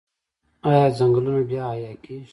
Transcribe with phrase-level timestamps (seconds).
[0.69, 2.29] آیا ځنګلونه بیا احیا کیږي؟